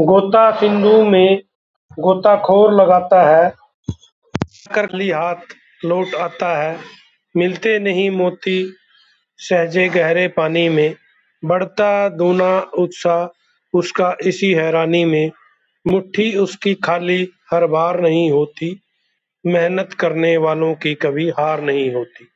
[0.00, 1.42] गोता सिंधु में
[1.98, 3.52] गोताखोर लगाता है।
[4.74, 5.36] कर ली हाथ
[5.84, 6.78] लौट आता है।
[7.36, 8.74] मिलते नहीं मोती,
[9.38, 10.94] सहजे गहरे पानी में।
[11.44, 13.38] बढ़ता दूना उत्साह
[13.78, 15.30] उसका इसी हैरानी में।
[15.86, 18.80] मुट्ठी उसकी खाली हर बार नहीं होती।
[19.46, 22.28] मेहनत करने वालों की कभी हार नहीं होती।